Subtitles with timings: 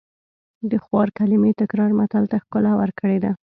[0.69, 3.31] د خوار کلمې تکرار متل ته ښکلا ورکړې ده